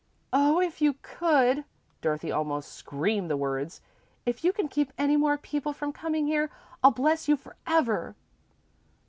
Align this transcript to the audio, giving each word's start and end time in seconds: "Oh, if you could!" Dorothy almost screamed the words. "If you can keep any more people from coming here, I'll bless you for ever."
"Oh, 0.33 0.59
if 0.59 0.81
you 0.81 0.95
could!" 1.03 1.63
Dorothy 2.01 2.31
almost 2.31 2.71
screamed 2.71 3.29
the 3.29 3.37
words. 3.37 3.81
"If 4.25 4.43
you 4.43 4.51
can 4.51 4.67
keep 4.67 4.91
any 4.97 5.15
more 5.15 5.37
people 5.37 5.73
from 5.73 5.93
coming 5.93 6.25
here, 6.25 6.49
I'll 6.83 6.89
bless 6.89 7.27
you 7.27 7.37
for 7.37 7.55
ever." 7.67 8.15